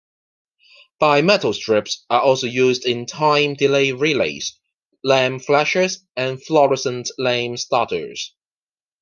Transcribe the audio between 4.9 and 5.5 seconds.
lamp